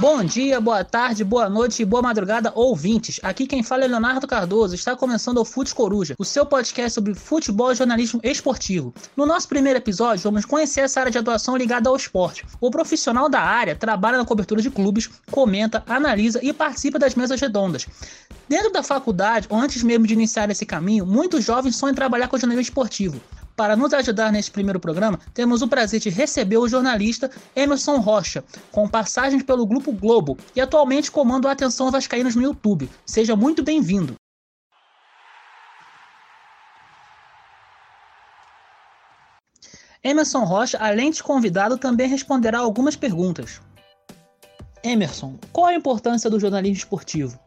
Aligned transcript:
Bom 0.00 0.24
dia, 0.24 0.58
boa 0.62 0.82
tarde, 0.82 1.22
boa 1.22 1.46
noite 1.50 1.82
e 1.82 1.84
boa 1.84 2.00
madrugada, 2.00 2.50
ouvintes. 2.54 3.20
Aqui 3.22 3.46
quem 3.46 3.62
fala 3.62 3.84
é 3.84 3.86
Leonardo 3.86 4.26
Cardoso. 4.26 4.74
Está 4.74 4.96
começando 4.96 5.36
o 5.36 5.44
Fute 5.44 5.74
Coruja, 5.74 6.14
o 6.18 6.24
seu 6.24 6.46
podcast 6.46 6.92
sobre 6.92 7.14
futebol 7.14 7.70
e 7.70 7.74
jornalismo 7.74 8.18
esportivo. 8.24 8.94
No 9.14 9.26
nosso 9.26 9.46
primeiro 9.46 9.78
episódio, 9.78 10.22
vamos 10.22 10.46
conhecer 10.46 10.80
essa 10.80 11.00
área 11.00 11.12
de 11.12 11.18
atuação 11.18 11.54
ligada 11.54 11.90
ao 11.90 11.96
esporte. 11.96 12.46
O 12.58 12.70
profissional 12.70 13.28
da 13.28 13.42
área 13.42 13.76
trabalha 13.76 14.16
na 14.16 14.24
cobertura 14.24 14.62
de 14.62 14.70
clubes, 14.70 15.06
comenta, 15.30 15.84
analisa 15.86 16.40
e 16.42 16.50
participa 16.50 16.98
das 16.98 17.14
mesas 17.14 17.38
redondas. 17.38 17.86
Dentro 18.48 18.72
da 18.72 18.82
faculdade, 18.82 19.48
ou 19.50 19.58
antes 19.58 19.82
mesmo 19.82 20.06
de 20.06 20.14
iniciar 20.14 20.48
esse 20.48 20.64
caminho, 20.64 21.04
muitos 21.04 21.44
jovens 21.44 21.76
sonham 21.76 21.94
trabalhar 21.94 22.28
com 22.28 22.38
jornalismo 22.38 22.62
esportivo. 22.62 23.20
Para 23.60 23.76
nos 23.76 23.92
ajudar 23.92 24.32
neste 24.32 24.50
primeiro 24.50 24.80
programa, 24.80 25.20
temos 25.34 25.60
o 25.60 25.68
prazer 25.68 26.00
de 26.00 26.08
receber 26.08 26.56
o 26.56 26.66
jornalista 26.66 27.30
Emerson 27.54 27.98
Rocha, 27.98 28.42
com 28.72 28.88
passagens 28.88 29.42
pelo 29.42 29.66
Grupo 29.66 29.92
Globo 29.92 30.38
e 30.56 30.62
atualmente 30.62 31.10
comanda 31.10 31.46
o 31.46 31.50
Atenção 31.50 31.90
Vascaínos 31.90 32.34
no 32.34 32.40
YouTube. 32.40 32.88
Seja 33.04 33.36
muito 33.36 33.62
bem-vindo. 33.62 34.14
Emerson 40.02 40.44
Rocha, 40.44 40.78
além 40.80 41.10
de 41.10 41.22
convidado, 41.22 41.76
também 41.76 42.08
responderá 42.08 42.60
algumas 42.60 42.96
perguntas. 42.96 43.60
Emerson, 44.82 45.38
qual 45.52 45.66
a 45.66 45.74
importância 45.74 46.30
do 46.30 46.40
jornalismo 46.40 46.78
esportivo? 46.78 47.38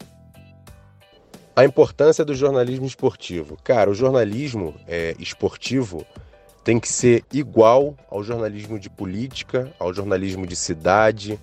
A 1.56 1.64
importância 1.64 2.26
do 2.26 2.34
jornalismo 2.34 2.88
esportivo. 2.88 3.60
Cara, 3.64 3.88
o 3.88 3.94
jornalismo 3.94 4.74
é, 4.88 5.16
esportivo 5.20 6.04
tem 6.64 6.80
que 6.80 6.90
ser 6.90 7.24
igual 7.32 7.96
ao 8.10 8.24
jornalismo 8.24 8.80
de 8.80 8.90
política, 8.90 9.72
ao 9.78 9.94
jornalismo 9.94 10.48
de 10.48 10.56
cidade, 10.56 11.40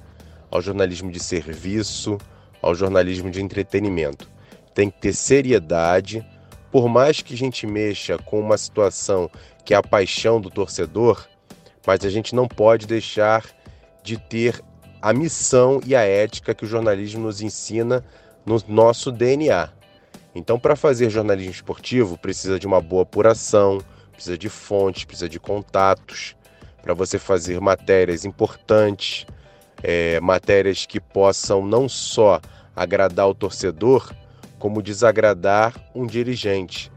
ao 0.51 0.60
jornalismo 0.60 1.12
de 1.12 1.20
serviço, 1.20 2.18
ao 2.60 2.74
jornalismo 2.74 3.30
de 3.30 3.40
entretenimento. 3.40 4.29
Tem 4.74 4.90
que 4.90 5.01
ter 5.01 5.12
seriedade, 5.12 6.27
por 6.73 6.88
mais 6.88 7.23
que 7.23 7.34
a 7.34 7.37
gente 7.37 7.65
mexa 7.65 8.18
com 8.18 8.40
uma 8.40 8.59
situação 8.59 9.30
que 9.65 9.74
é 9.74 9.77
a 9.77 9.82
paixão 9.82 10.40
do 10.40 10.51
torcedor, 10.51 11.24
mas 11.87 12.04
a 12.04 12.10
gente 12.10 12.34
não 12.34 12.49
pode 12.49 12.84
deixar 12.84 13.45
de 14.02 14.18
ter 14.18 14.60
a 15.01 15.12
missão 15.12 15.80
e 15.87 15.95
a 15.95 16.01
ética 16.01 16.52
que 16.52 16.65
o 16.65 16.68
jornalismo 16.68 17.23
nos 17.23 17.40
ensina 17.40 18.04
no 18.45 18.60
nosso 18.66 19.12
DNA. 19.12 19.79
Então, 20.34 20.59
para 20.59 20.76
fazer 20.76 21.10
jornalismo 21.10 21.50
esportivo, 21.50 22.16
precisa 22.16 22.59
de 22.59 22.66
uma 22.66 22.80
boa 22.80 23.02
apuração, 23.02 23.78
precisa 24.12 24.38
de 24.38 24.48
fontes, 24.48 25.04
precisa 25.04 25.28
de 25.28 25.40
contatos, 25.40 26.37
para 26.82 26.95
você 26.95 27.18
fazer 27.18 27.60
matérias 27.60 28.24
importantes, 28.24 29.26
é, 29.82 30.20
matérias 30.20 30.87
que 30.87 31.00
possam 31.00 31.64
não 31.64 31.88
só 31.88 32.40
agradar 32.74 33.28
o 33.28 33.34
torcedor, 33.34 34.12
como 34.59 34.82
desagradar 34.82 35.74
um 35.95 36.06
dirigente. 36.06 36.92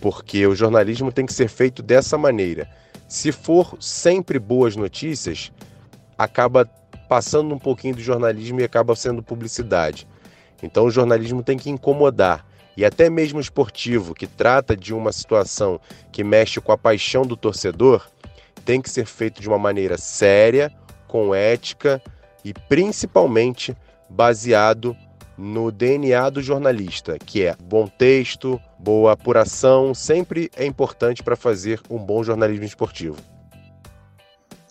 Porque 0.00 0.46
o 0.46 0.54
jornalismo 0.54 1.10
tem 1.10 1.24
que 1.24 1.32
ser 1.32 1.48
feito 1.48 1.82
dessa 1.82 2.18
maneira. 2.18 2.68
Se 3.08 3.32
for 3.32 3.76
sempre 3.80 4.38
boas 4.38 4.76
notícias, 4.76 5.52
acaba 6.18 6.66
passando 7.08 7.54
um 7.54 7.58
pouquinho 7.58 7.94
do 7.94 8.02
jornalismo 8.02 8.60
e 8.60 8.64
acaba 8.64 8.94
sendo 8.96 9.22
publicidade. 9.22 10.06
Então 10.62 10.84
o 10.84 10.90
jornalismo 10.90 11.42
tem 11.42 11.56
que 11.56 11.70
incomodar 11.70 12.44
e 12.76 12.84
até 12.84 13.08
mesmo 13.08 13.40
esportivo, 13.40 14.14
que 14.14 14.26
trata 14.26 14.76
de 14.76 14.92
uma 14.92 15.12
situação 15.12 15.80
que 16.10 16.24
mexe 16.24 16.60
com 16.60 16.72
a 16.72 16.78
paixão 16.78 17.22
do 17.22 17.36
torcedor, 17.36 18.06
tem 18.64 18.80
que 18.80 18.90
ser 18.90 19.06
feito 19.06 19.40
de 19.40 19.48
uma 19.48 19.58
maneira 19.58 19.98
séria, 19.98 20.72
com 21.06 21.34
ética 21.34 22.02
e 22.44 22.52
principalmente 22.52 23.76
baseado 24.08 24.96
no 25.36 25.70
DNA 25.70 26.30
do 26.30 26.42
jornalista, 26.42 27.18
que 27.18 27.44
é 27.44 27.56
bom 27.62 27.86
texto, 27.86 28.60
boa 28.78 29.12
apuração, 29.12 29.94
sempre 29.94 30.50
é 30.56 30.64
importante 30.64 31.22
para 31.22 31.36
fazer 31.36 31.80
um 31.90 31.98
bom 31.98 32.22
jornalismo 32.22 32.64
esportivo. 32.64 33.16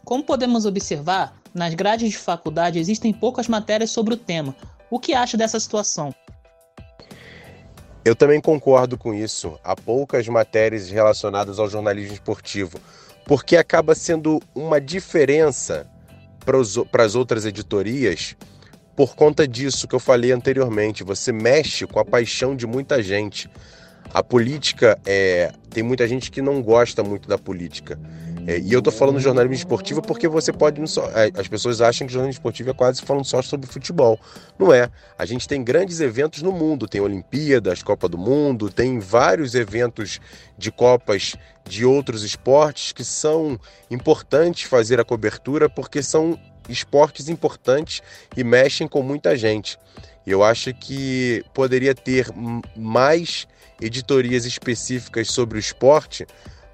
Como 0.06 0.24
podemos 0.24 0.66
observar, 0.66 1.34
nas 1.54 1.74
grades 1.74 2.12
de 2.12 2.18
faculdade 2.18 2.80
existem 2.80 3.14
poucas 3.14 3.48
matérias 3.48 3.92
sobre 3.92 4.14
o 4.14 4.18
tema. 4.18 4.56
O 4.90 5.00
que 5.00 5.14
acha 5.14 5.38
dessa 5.38 5.60
situação? 5.60 6.14
Eu 8.06 8.16
também 8.16 8.42
concordo 8.42 8.98
com 8.98 9.14
isso. 9.14 9.58
Há 9.64 9.76
poucas 9.76 10.28
matérias 10.28 10.90
relacionadas 10.90 11.58
ao 11.58 11.70
jornalismo 11.70 12.14
esportivo, 12.14 12.78
porque 13.26 13.56
acaba 13.56 13.96
sendo 13.96 14.42
uma 14.54 14.82
diferença 14.82 15.88
para 16.92 17.04
as 17.04 17.16
outras 17.16 17.46
editorias 17.46 18.36
por 18.96 19.16
conta 19.16 19.48
disso 19.48 19.88
que 19.88 19.96
eu 19.96 20.00
falei 20.00 20.32
anteriormente. 20.32 21.04
Você 21.04 21.32
mexe 21.32 21.88
com 21.88 22.00
a 22.00 22.06
paixão 22.06 22.56
de 22.56 22.68
muita 22.68 23.02
gente. 23.02 23.50
A 24.14 24.22
política 24.22 25.00
é. 25.06 25.52
Tem 25.70 25.82
muita 25.82 26.08
gente 26.08 26.30
que 26.30 26.42
não 26.42 26.62
gosta 26.62 27.04
muito 27.04 27.28
da 27.28 27.38
política. 27.38 27.98
É, 28.46 28.60
e 28.60 28.74
eu 28.74 28.82
tô 28.82 28.92
falando 28.92 29.20
jornalismo 29.20 29.56
esportivo 29.56 30.02
porque 30.02 30.28
você 30.28 30.52
pode. 30.52 30.82
É, 30.82 31.40
as 31.40 31.48
pessoas 31.48 31.82
acham 31.82 32.06
que 32.06 32.14
jornalismo 32.14 32.40
esportivo 32.40 32.72
é 32.72 32.74
quase 32.74 33.02
falando 33.02 33.26
só 33.26 33.42
sobre 33.42 33.68
futebol. 33.68 34.20
Não 34.60 34.74
é. 34.74 34.90
A 35.18 35.26
gente 35.26 35.48
tem 35.48 35.64
grandes 35.64 36.00
eventos 36.02 36.42
no 36.42 36.52
mundo. 36.52 36.88
Tem 36.88 37.00
Olimpíadas, 37.00 37.82
Copa 37.82 38.10
do 38.10 38.18
Mundo, 38.18 38.70
tem 38.70 39.00
vários 39.00 39.56
eventos 39.56 40.20
de 40.58 40.72
Copas 40.72 41.36
de 41.64 41.86
outros 41.86 42.24
esportes 42.24 42.92
que 42.92 43.06
são 43.06 43.58
importantes 43.90 44.64
fazer 44.64 45.00
a 45.00 45.06
cobertura 45.06 45.70
porque 45.70 46.04
são 46.04 46.38
esportes 46.68 47.30
importantes 47.30 48.02
e 48.36 48.44
mexem 48.44 48.88
com 48.88 49.02
muita 49.02 49.38
gente. 49.38 49.78
Eu 50.26 50.44
acho 50.44 50.74
que 50.74 51.44
poderia 51.54 51.94
ter 51.94 52.28
mais 52.76 53.48
editorias 53.82 54.46
específicas 54.46 55.30
sobre 55.30 55.58
o 55.58 55.60
esporte 55.60 56.26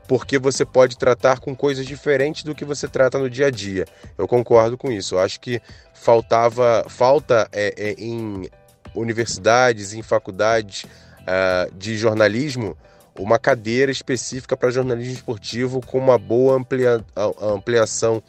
porque 0.10 0.40
você 0.40 0.66
pode 0.66 0.98
tratar 0.98 1.40
com 1.40 1.56
coisas 1.56 1.86
diferentes 1.86 2.42
do 2.42 2.56
que 2.56 2.66
você 2.66 2.88
trata 2.88 3.20
no 3.20 3.30
dia 3.30 3.46
a 3.46 3.52
dia. 3.52 3.86
Eu 4.18 4.28
concordo 4.28 4.76
com 4.76 4.92
isso. 4.92 5.14
Eu 5.14 5.20
acho 5.20 5.40
que 5.40 5.62
faltava, 5.94 6.84
falta 6.90 7.48
é, 7.54 7.76
é, 7.78 7.92
em 7.92 8.50
universidades, 8.96 9.94
em 9.94 10.02
faculdades 10.02 10.86
uh, 10.86 11.72
de 11.76 11.96
jornalismo, 11.96 12.76
uma 13.20 13.38
cadeira 13.38 13.92
específica 13.92 14.58
para 14.58 14.72
jornalismo 14.72 15.14
esportivo 15.14 15.80
com 15.80 16.00
uma 16.00 16.18
boa 16.18 16.56
amplia, 16.56 17.06
ampliação 17.40 18.24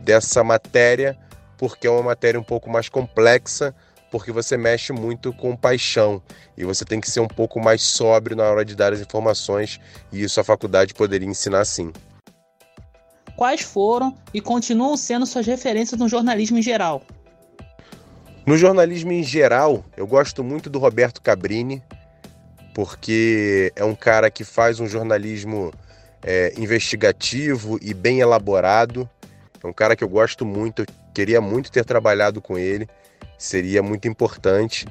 dessa 0.00 0.44
matéria, 0.44 1.18
porque 1.58 1.88
é 1.88 1.90
uma 1.90 2.04
matéria 2.04 2.38
um 2.38 2.44
pouco 2.44 2.70
mais 2.70 2.88
complexa 2.88 3.74
porque 4.10 4.32
você 4.32 4.56
mexe 4.56 4.92
muito 4.92 5.32
com 5.32 5.56
paixão 5.56 6.22
e 6.56 6.64
você 6.64 6.84
tem 6.84 7.00
que 7.00 7.10
ser 7.10 7.20
um 7.20 7.28
pouco 7.28 7.60
mais 7.60 7.82
sóbrio 7.82 8.36
na 8.36 8.44
hora 8.44 8.64
de 8.64 8.74
dar 8.74 8.92
as 8.92 9.00
informações, 9.00 9.80
e 10.12 10.22
isso 10.22 10.40
a 10.40 10.44
faculdade 10.44 10.94
poderia 10.94 11.28
ensinar 11.28 11.64
sim. 11.64 11.92
Quais 13.36 13.60
foram 13.60 14.16
e 14.32 14.40
continuam 14.40 14.96
sendo 14.96 15.26
suas 15.26 15.46
referências 15.46 16.00
no 16.00 16.08
jornalismo 16.08 16.58
em 16.58 16.62
geral? 16.62 17.02
No 18.46 18.56
jornalismo 18.56 19.12
em 19.12 19.22
geral, 19.22 19.84
eu 19.96 20.06
gosto 20.06 20.42
muito 20.42 20.70
do 20.70 20.78
Roberto 20.78 21.20
Cabrini, 21.20 21.82
porque 22.74 23.72
é 23.74 23.84
um 23.84 23.94
cara 23.94 24.30
que 24.30 24.44
faz 24.44 24.78
um 24.78 24.86
jornalismo 24.86 25.72
é, 26.22 26.54
investigativo 26.56 27.78
e 27.82 27.92
bem 27.92 28.20
elaborado. 28.20 29.08
É 29.62 29.66
um 29.66 29.72
cara 29.72 29.96
que 29.96 30.04
eu 30.04 30.08
gosto 30.08 30.46
muito, 30.46 30.82
eu 30.82 30.86
queria 31.12 31.40
muito 31.40 31.72
ter 31.72 31.84
trabalhado 31.84 32.40
com 32.40 32.56
ele 32.56 32.88
seria 33.38 33.82
muito 33.82 34.08
importante, 34.08 34.86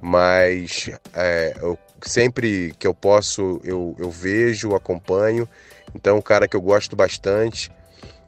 mas 0.00 0.90
é, 1.14 1.54
eu, 1.60 1.78
sempre 2.02 2.74
que 2.78 2.86
eu 2.86 2.94
posso 2.94 3.60
eu, 3.64 3.96
eu 3.98 4.10
vejo, 4.10 4.74
acompanho. 4.74 5.48
Então 5.94 6.18
um 6.18 6.22
cara 6.22 6.46
que 6.46 6.56
eu 6.56 6.60
gosto 6.60 6.94
bastante, 6.94 7.70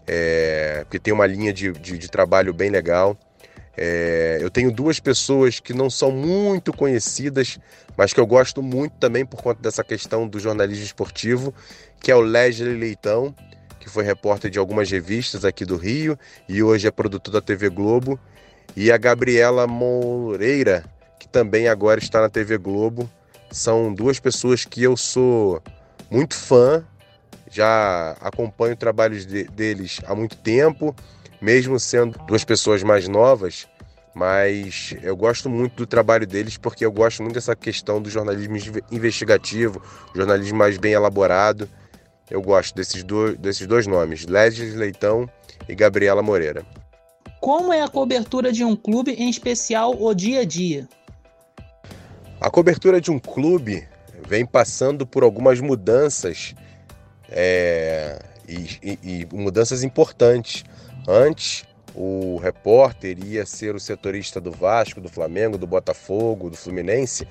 é, 0.06 0.80
porque 0.84 0.98
tem 0.98 1.12
uma 1.12 1.26
linha 1.26 1.52
de, 1.52 1.72
de, 1.72 1.98
de 1.98 2.08
trabalho 2.08 2.52
bem 2.52 2.70
legal. 2.70 3.16
É, 3.76 4.38
eu 4.40 4.50
tenho 4.50 4.70
duas 4.70 4.98
pessoas 4.98 5.60
que 5.60 5.72
não 5.72 5.88
são 5.88 6.10
muito 6.10 6.72
conhecidas, 6.72 7.58
mas 7.96 8.12
que 8.12 8.20
eu 8.20 8.26
gosto 8.26 8.62
muito 8.62 8.92
também 8.98 9.24
por 9.24 9.42
conta 9.42 9.62
dessa 9.62 9.84
questão 9.84 10.26
do 10.26 10.38
jornalismo 10.38 10.84
esportivo, 10.84 11.54
que 12.00 12.10
é 12.10 12.14
o 12.14 12.20
Leslie 12.20 12.74
Leitão, 12.74 13.34
que 13.78 13.88
foi 13.88 14.04
repórter 14.04 14.50
de 14.50 14.58
algumas 14.58 14.90
revistas 14.90 15.44
aqui 15.44 15.64
do 15.64 15.76
Rio 15.76 16.18
e 16.48 16.62
hoje 16.62 16.86
é 16.86 16.90
produtor 16.90 17.32
da 17.32 17.40
TV 17.40 17.70
Globo 17.70 18.20
e 18.76 18.90
a 18.90 18.96
Gabriela 18.96 19.66
Moreira, 19.66 20.84
que 21.18 21.28
também 21.28 21.68
agora 21.68 22.00
está 22.00 22.20
na 22.20 22.28
TV 22.28 22.58
Globo. 22.58 23.08
São 23.50 23.92
duas 23.92 24.20
pessoas 24.20 24.64
que 24.64 24.82
eu 24.82 24.96
sou 24.96 25.62
muito 26.10 26.34
fã, 26.34 26.84
já 27.50 28.16
acompanho 28.20 28.76
trabalhos 28.76 29.26
de, 29.26 29.44
deles 29.44 30.00
há 30.06 30.14
muito 30.14 30.36
tempo, 30.36 30.94
mesmo 31.40 31.78
sendo 31.80 32.18
duas 32.26 32.44
pessoas 32.44 32.82
mais 32.82 33.08
novas, 33.08 33.66
mas 34.14 34.94
eu 35.02 35.16
gosto 35.16 35.48
muito 35.48 35.76
do 35.76 35.86
trabalho 35.86 36.26
deles 36.26 36.56
porque 36.56 36.84
eu 36.84 36.92
gosto 36.92 37.22
muito 37.22 37.34
dessa 37.34 37.56
questão 37.56 38.00
do 38.00 38.10
jornalismo 38.10 38.56
investigativo, 38.90 39.82
jornalismo 40.14 40.58
mais 40.58 40.78
bem 40.78 40.92
elaborado. 40.92 41.68
Eu 42.30 42.40
gosto 42.40 42.74
desses, 42.76 43.02
do, 43.02 43.36
desses 43.36 43.66
dois 43.66 43.86
nomes, 43.88 44.24
Leslie 44.26 44.70
Leitão 44.70 45.28
e 45.68 45.74
Gabriela 45.74 46.22
Moreira. 46.22 46.64
Como 47.40 47.72
é 47.72 47.80
a 47.80 47.88
cobertura 47.88 48.52
de 48.52 48.62
um 48.62 48.76
clube, 48.76 49.12
em 49.12 49.30
especial 49.30 49.96
o 49.98 50.12
dia 50.12 50.40
a 50.40 50.44
dia? 50.44 50.86
A 52.38 52.50
cobertura 52.50 53.00
de 53.00 53.10
um 53.10 53.18
clube 53.18 53.88
vem 54.28 54.44
passando 54.44 55.06
por 55.06 55.22
algumas 55.22 55.58
mudanças 55.58 56.54
é, 57.30 58.18
e, 58.46 58.78
e, 58.82 58.98
e 59.02 59.28
mudanças 59.34 59.82
importantes. 59.82 60.64
Antes, 61.08 61.64
o 61.94 62.36
repórter 62.36 63.18
ia 63.24 63.46
ser 63.46 63.74
o 63.74 63.80
setorista 63.80 64.38
do 64.38 64.50
Vasco, 64.50 65.00
do 65.00 65.08
Flamengo, 65.08 65.56
do 65.56 65.66
Botafogo, 65.66 66.50
do 66.50 66.56
Fluminense, 66.56 67.26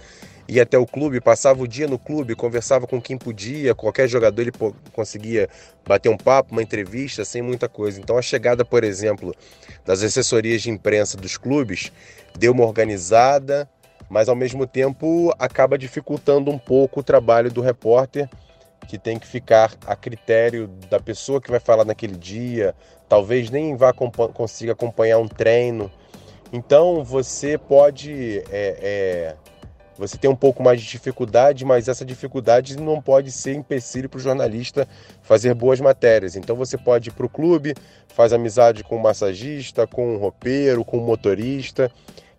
ia 0.50 0.64
até 0.64 0.78
o 0.78 0.86
clube, 0.86 1.22
passava 1.22 1.62
o 1.62 1.68
dia 1.68 1.88
no 1.88 2.00
clube, 2.00 2.36
conversava 2.36 2.88
com 2.88 3.00
quem 3.00 3.18
podia, 3.18 3.76
qualquer 3.76 4.08
jogador 4.08 4.42
ele 4.42 4.52
conseguia 4.92 5.48
bater 5.86 6.10
um 6.10 6.18
papo, 6.18 6.52
uma 6.52 6.64
entrevista, 6.64 7.24
sem 7.24 7.42
muita 7.42 7.70
coisa. 7.70 8.00
Então 8.00 8.18
a 8.18 8.22
chegada, 8.22 8.66
por 8.66 8.84
exemplo, 8.84 9.34
das 9.86 10.02
assessorias 10.02 10.64
de 10.64 10.72
imprensa 10.72 11.16
dos 11.16 11.38
clubes 11.38 11.92
deu 12.38 12.52
uma 12.52 12.66
organizada, 12.66 13.70
mas 14.10 14.28
ao 14.28 14.36
mesmo 14.36 14.66
tempo 14.66 15.32
acaba 15.38 15.78
dificultando 15.78 16.50
um 16.50 16.58
pouco 16.58 17.02
o 17.02 17.04
trabalho 17.04 17.52
do 17.52 17.62
repórter, 17.62 18.28
que 18.88 18.98
tem 18.98 19.20
que 19.20 19.28
ficar 19.28 19.72
a 19.86 19.96
critério 19.96 20.68
da 20.90 21.00
pessoa 21.00 21.40
que 21.40 21.52
vai 21.52 21.60
falar 21.60 21.86
naquele 21.86 22.16
dia, 22.16 22.74
talvez 23.08 23.52
nem 23.52 23.76
vá 23.76 23.94
consiga 23.94 24.72
acompanhar 24.72 25.20
um 25.20 25.28
treino. 25.28 25.92
Então 26.52 27.04
você 27.04 27.56
pode 27.56 28.40
é, 28.50 28.80
é, 28.82 29.36
você 30.00 30.18
tem 30.18 30.30
um 30.30 30.36
pouco 30.36 30.64
mais 30.64 30.80
de 30.80 30.88
dificuldade, 30.88 31.66
mas 31.66 31.90
essa 31.90 32.06
dificuldade 32.06 32.78
não 32.80 33.02
pode 33.02 33.34
ser 33.34 33.54
empecilho 33.54 34.08
para 34.08 34.18
o 34.18 34.22
jornalista 34.22 34.88
fazer 35.22 35.54
boas 35.54 35.82
matérias. 35.82 36.38
Então 36.38 36.56
você 36.56 36.78
pode 36.78 37.10
ir 37.10 37.12
para 37.12 37.26
o 37.26 37.30
clube, 37.30 37.76
faz 38.08 38.32
amizade 38.32 38.82
com 38.82 38.96
o 38.96 39.04
massagista, 39.04 39.86
com 39.86 40.16
o 40.16 40.18
roupeiro, 40.18 40.86
com 40.86 40.98
o 40.98 41.02
motorista, 41.02 41.92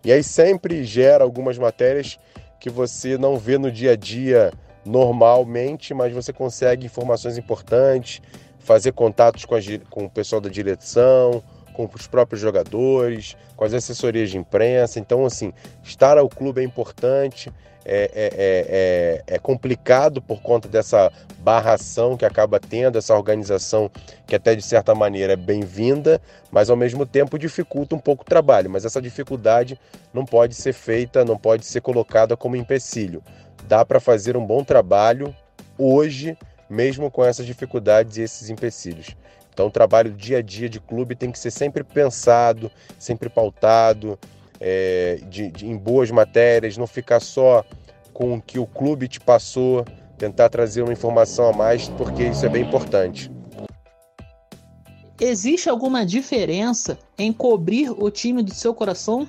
e 0.03 0.11
aí 0.11 0.23
sempre 0.23 0.83
gera 0.83 1.23
algumas 1.23 1.55
matérias 1.59 2.17
que 2.59 2.69
você 2.69 3.15
não 3.15 3.37
vê 3.37 3.59
no 3.59 3.71
dia 3.71 3.91
a 3.91 3.95
dia 3.95 4.51
normalmente, 4.83 5.93
mas 5.93 6.11
você 6.11 6.33
consegue 6.33 6.87
informações 6.87 7.37
importantes, 7.37 8.23
fazer 8.57 8.91
contatos 8.93 9.45
com, 9.45 9.53
a, 9.53 9.59
com 9.87 10.05
o 10.05 10.09
pessoal 10.09 10.41
da 10.41 10.49
direção, 10.49 11.43
com 11.87 11.97
os 11.97 12.07
próprios 12.07 12.41
jogadores, 12.41 13.35
com 13.55 13.63
as 13.63 13.73
assessorias 13.73 14.29
de 14.29 14.37
imprensa. 14.37 14.99
Então, 14.99 15.25
assim, 15.25 15.53
estar 15.83 16.17
ao 16.17 16.29
clube 16.29 16.61
é 16.61 16.63
importante, 16.63 17.51
é, 17.83 18.11
é, 18.13 19.23
é, 19.27 19.35
é, 19.35 19.39
complicado 19.39 20.21
por 20.21 20.41
conta 20.41 20.67
dessa 20.67 21.11
barração 21.39 22.15
que 22.15 22.23
acaba 22.23 22.59
tendo, 22.59 22.97
essa 22.97 23.15
organização 23.15 23.89
que 24.27 24.35
até 24.35 24.53
de 24.55 24.61
certa 24.61 24.93
maneira 24.93 25.33
é 25.33 25.35
bem-vinda, 25.35 26.21
mas 26.51 26.69
ao 26.69 26.77
mesmo 26.77 27.05
tempo 27.05 27.39
dificulta 27.39 27.95
um 27.95 27.99
pouco 27.99 28.21
o 28.21 28.25
trabalho. 28.25 28.69
Mas 28.69 28.85
essa 28.85 29.01
dificuldade 29.01 29.79
não 30.13 30.25
pode 30.25 30.53
ser 30.53 30.73
feita, 30.73 31.25
não 31.25 31.37
pode 31.37 31.65
ser 31.65 31.81
colocada 31.81 32.37
como 32.37 32.55
empecilho. 32.55 33.23
Dá 33.67 33.83
para 33.83 33.99
fazer 33.99 34.37
um 34.37 34.45
bom 34.45 34.63
trabalho 34.63 35.35
hoje, 35.77 36.37
mesmo 36.69 37.09
com 37.09 37.25
essas 37.25 37.45
dificuldades 37.45 38.17
e 38.17 38.21
esses 38.21 38.49
empecilhos. 38.49 39.15
Então, 39.53 39.67
o 39.67 39.71
trabalho 39.71 40.11
dia 40.11 40.37
a 40.37 40.41
dia 40.41 40.69
de 40.69 40.79
clube 40.79 41.15
tem 41.15 41.31
que 41.31 41.39
ser 41.39 41.51
sempre 41.51 41.83
pensado, 41.83 42.71
sempre 42.97 43.29
pautado, 43.29 44.17
é, 44.59 45.19
de, 45.27 45.49
de, 45.51 45.67
em 45.67 45.77
boas 45.77 46.09
matérias, 46.11 46.77
não 46.77 46.87
ficar 46.87 47.19
só 47.19 47.65
com 48.13 48.35
o 48.35 48.41
que 48.41 48.59
o 48.59 48.65
clube 48.65 49.07
te 49.07 49.19
passou, 49.19 49.85
tentar 50.17 50.49
trazer 50.49 50.83
uma 50.83 50.93
informação 50.93 51.49
a 51.49 51.53
mais, 51.53 51.89
porque 51.89 52.23
isso 52.23 52.45
é 52.45 52.49
bem 52.49 52.63
importante. 52.63 53.31
Existe 55.19 55.69
alguma 55.69 56.05
diferença 56.05 56.97
em 57.17 57.31
cobrir 57.31 57.91
o 57.91 58.09
time 58.09 58.41
do 58.41 58.53
seu 58.53 58.73
coração? 58.73 59.27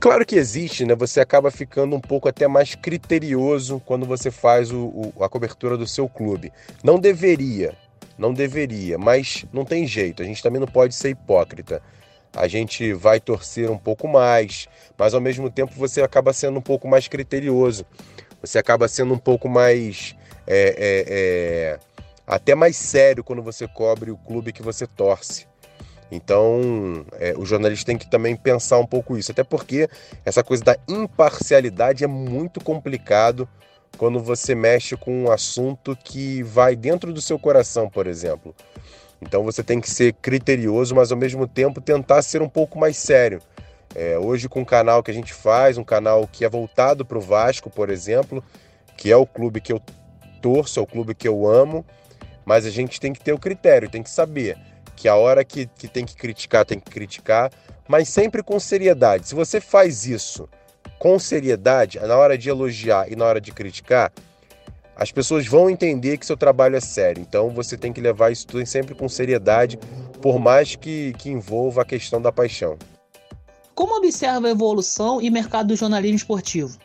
Claro 0.00 0.26
que 0.26 0.34
existe, 0.34 0.84
né? 0.84 0.96
Você 0.96 1.20
acaba 1.20 1.48
ficando 1.48 1.94
um 1.94 2.00
pouco 2.00 2.28
até 2.28 2.48
mais 2.48 2.74
criterioso 2.74 3.80
quando 3.86 4.04
você 4.04 4.32
faz 4.32 4.72
o, 4.72 5.12
o, 5.16 5.22
a 5.22 5.28
cobertura 5.28 5.76
do 5.76 5.86
seu 5.86 6.08
clube. 6.08 6.52
Não 6.82 6.98
deveria, 6.98 7.76
não 8.18 8.32
deveria, 8.32 8.98
mas 8.98 9.44
não 9.52 9.64
tem 9.64 9.86
jeito, 9.86 10.22
a 10.22 10.24
gente 10.24 10.42
também 10.42 10.60
não 10.60 10.68
pode 10.68 10.94
ser 10.94 11.10
hipócrita. 11.10 11.82
A 12.34 12.48
gente 12.48 12.94
vai 12.94 13.20
torcer 13.20 13.70
um 13.70 13.76
pouco 13.76 14.08
mais, 14.08 14.66
mas 14.96 15.12
ao 15.12 15.20
mesmo 15.20 15.50
tempo 15.50 15.72
você 15.76 16.00
acaba 16.00 16.32
sendo 16.32 16.58
um 16.58 16.62
pouco 16.62 16.88
mais 16.88 17.06
criterioso. 17.06 17.84
Você 18.40 18.58
acaba 18.58 18.88
sendo 18.88 19.12
um 19.12 19.18
pouco 19.18 19.48
mais. 19.48 20.16
É, 20.46 20.74
é, 20.78 21.04
é, 21.08 21.78
até 22.26 22.54
mais 22.54 22.76
sério 22.76 23.22
quando 23.22 23.42
você 23.42 23.68
cobre 23.68 24.10
o 24.10 24.16
clube 24.16 24.52
que 24.52 24.62
você 24.62 24.86
torce. 24.86 25.46
Então, 26.10 27.06
é, 27.12 27.34
o 27.36 27.44
jornalista 27.44 27.86
tem 27.86 27.96
que 27.96 28.10
também 28.10 28.36
pensar 28.36 28.78
um 28.78 28.86
pouco 28.86 29.16
isso, 29.16 29.32
até 29.32 29.42
porque 29.42 29.88
essa 30.24 30.42
coisa 30.42 30.62
da 30.62 30.76
imparcialidade 30.86 32.04
é 32.04 32.06
muito 32.06 32.62
complicado 32.62 33.48
quando 33.96 34.18
você 34.20 34.54
mexe 34.54 34.96
com 34.96 35.24
um 35.24 35.30
assunto 35.30 35.96
que 35.96 36.42
vai 36.42 36.74
dentro 36.74 37.12
do 37.12 37.20
seu 37.20 37.38
coração, 37.38 37.88
por 37.88 38.06
exemplo. 38.06 38.54
Então 39.20 39.44
você 39.44 39.62
tem 39.62 39.80
que 39.80 39.88
ser 39.88 40.14
criterioso, 40.14 40.94
mas 40.94 41.12
ao 41.12 41.18
mesmo 41.18 41.46
tempo 41.46 41.80
tentar 41.80 42.22
ser 42.22 42.42
um 42.42 42.48
pouco 42.48 42.78
mais 42.78 42.96
sério. 42.96 43.40
É, 43.94 44.18
hoje, 44.18 44.48
com 44.48 44.62
o 44.62 44.66
canal 44.66 45.02
que 45.02 45.10
a 45.10 45.14
gente 45.14 45.32
faz, 45.32 45.76
um 45.76 45.84
canal 45.84 46.26
que 46.26 46.44
é 46.44 46.48
voltado 46.48 47.04
para 47.04 47.18
o 47.18 47.20
Vasco, 47.20 47.70
por 47.70 47.90
exemplo, 47.90 48.42
que 48.96 49.12
é 49.12 49.16
o 49.16 49.26
clube 49.26 49.60
que 49.60 49.72
eu 49.72 49.80
torço, 50.40 50.80
é 50.80 50.82
o 50.82 50.86
clube 50.86 51.14
que 51.14 51.28
eu 51.28 51.46
amo, 51.46 51.84
mas 52.44 52.66
a 52.66 52.70
gente 52.70 52.98
tem 52.98 53.12
que 53.12 53.20
ter 53.20 53.32
o 53.32 53.38
critério, 53.38 53.90
tem 53.90 54.02
que 54.02 54.10
saber 54.10 54.56
que 54.96 55.08
a 55.08 55.14
hora 55.14 55.44
que, 55.44 55.66
que 55.66 55.86
tem 55.86 56.04
que 56.04 56.16
criticar, 56.16 56.64
tem 56.64 56.80
que 56.80 56.90
criticar, 56.90 57.50
mas 57.86 58.08
sempre 58.08 58.42
com 58.42 58.58
seriedade. 58.58 59.28
Se 59.28 59.34
você 59.34 59.60
faz 59.60 60.06
isso 60.06 60.48
com 61.02 61.18
seriedade, 61.18 61.98
na 61.98 62.16
hora 62.16 62.38
de 62.38 62.48
elogiar 62.48 63.10
e 63.10 63.16
na 63.16 63.24
hora 63.24 63.40
de 63.40 63.50
criticar, 63.50 64.12
as 64.94 65.10
pessoas 65.10 65.44
vão 65.48 65.68
entender 65.68 66.16
que 66.16 66.24
seu 66.24 66.36
trabalho 66.36 66.76
é 66.76 66.80
sério. 66.80 67.20
Então 67.20 67.50
você 67.50 67.76
tem 67.76 67.92
que 67.92 68.00
levar 68.00 68.30
isso 68.30 68.46
tudo 68.46 68.64
sempre 68.64 68.94
com 68.94 69.08
seriedade, 69.08 69.76
por 70.20 70.38
mais 70.38 70.76
que, 70.76 71.12
que 71.14 71.28
envolva 71.28 71.82
a 71.82 71.84
questão 71.84 72.22
da 72.22 72.30
paixão. 72.30 72.78
Como 73.74 73.96
observa 73.96 74.46
a 74.46 74.50
evolução 74.52 75.20
e 75.20 75.28
mercado 75.28 75.66
do 75.66 75.76
jornalismo 75.76 76.18
esportivo? 76.18 76.78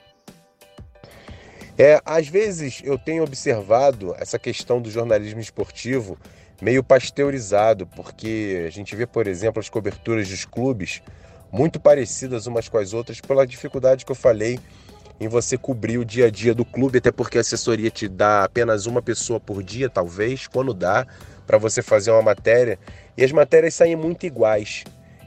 É, 1.77 2.01
às 2.03 2.27
vezes 2.27 2.81
eu 2.83 2.97
tenho 2.97 3.23
observado 3.23 4.15
essa 4.17 4.39
questão 4.39 4.81
do 4.81 4.89
jornalismo 4.89 5.39
esportivo 5.39 6.17
meio 6.59 6.83
pasteurizado, 6.83 7.85
porque 7.85 8.65
a 8.65 8.71
gente 8.71 8.95
vê, 8.95 9.05
por 9.05 9.27
exemplo, 9.27 9.59
as 9.59 9.69
coberturas 9.69 10.27
dos 10.27 10.43
clubes 10.43 11.03
muito 11.51 11.79
parecidas 11.79 12.47
umas 12.47 12.67
com 12.67 12.77
as 12.77 12.93
outras 12.93 13.21
pela 13.21 13.45
dificuldade 13.45 14.05
que 14.05 14.11
eu 14.11 14.15
falei 14.15 14.59
em 15.19 15.27
você 15.27 15.57
cobrir 15.57 15.97
o 15.97 16.05
dia 16.05 16.27
a 16.27 16.29
dia 16.29 16.53
do 16.53 16.63
clube, 16.63 16.99
até 16.99 17.11
porque 17.11 17.37
a 17.37 17.41
assessoria 17.41 17.89
te 17.89 18.07
dá 18.07 18.43
apenas 18.43 18.85
uma 18.85 19.01
pessoa 19.01 19.39
por 19.39 19.63
dia, 19.63 19.89
talvez, 19.89 20.47
quando 20.47 20.73
dá, 20.73 21.07
para 21.45 21.57
você 21.57 21.81
fazer 21.81 22.11
uma 22.11 22.21
matéria. 22.21 22.77
E 23.17 23.23
as 23.23 23.31
matérias 23.31 23.73
saem 23.73 23.95
muito 23.95 24.25
iguais. 24.25 24.83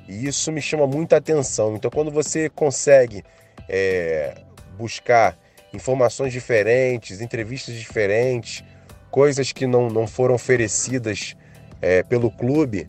E 0.09 0.27
isso 0.27 0.53
me 0.53 0.63
chama 0.63 0.87
muita 0.87 1.17
atenção. 1.17 1.75
Então, 1.75 1.91
quando 1.91 2.11
você 2.11 2.49
consegue 2.49 3.25
é, 3.69 4.35
buscar 4.79 5.37
informações 5.73 6.33
diferentes, 6.33 7.21
entrevistas 7.21 7.75
diferentes, 7.75 8.65
coisas 9.11 9.51
que 9.53 9.67
não, 9.67 9.89
não 9.89 10.07
foram 10.07 10.35
oferecidas 10.35 11.37
é, 11.83 12.03
pelo 12.03 12.31
clube, 12.31 12.87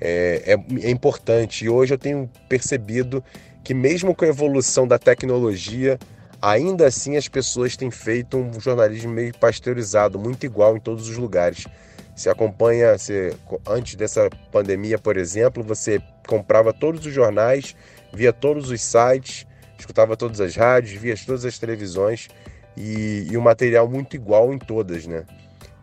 é, 0.00 0.54
é, 0.54 0.86
é 0.86 0.90
importante. 0.90 1.64
E 1.64 1.68
hoje 1.68 1.94
eu 1.94 1.98
tenho 1.98 2.30
percebido 2.48 3.22
que, 3.64 3.74
mesmo 3.74 4.14
com 4.14 4.24
a 4.24 4.28
evolução 4.28 4.86
da 4.86 4.98
tecnologia, 4.98 5.98
ainda 6.40 6.86
assim 6.86 7.16
as 7.16 7.28
pessoas 7.28 7.76
têm 7.76 7.90
feito 7.90 8.36
um 8.36 8.60
jornalismo 8.60 9.10
meio 9.10 9.36
pasteurizado, 9.38 10.18
muito 10.18 10.46
igual 10.46 10.76
em 10.76 10.80
todos 10.80 11.08
os 11.08 11.16
lugares. 11.16 11.66
Você 12.14 12.28
acompanha, 12.28 12.98
você, 12.98 13.34
antes 13.66 13.94
dessa 13.94 14.28
pandemia, 14.50 14.98
por 14.98 15.16
exemplo, 15.16 15.62
você 15.62 16.00
comprava 16.26 16.72
todos 16.72 17.06
os 17.06 17.12
jornais, 17.12 17.76
via 18.12 18.32
todos 18.32 18.70
os 18.70 18.82
sites, 18.82 19.46
escutava 19.78 20.16
todas 20.16 20.40
as 20.40 20.56
rádios, 20.56 21.00
via 21.00 21.14
todas 21.16 21.44
as 21.44 21.58
televisões 21.58 22.28
e, 22.76 23.28
e 23.30 23.36
um 23.36 23.40
material 23.40 23.88
muito 23.88 24.16
igual 24.16 24.52
em 24.52 24.58
todas, 24.58 25.06
né? 25.06 25.24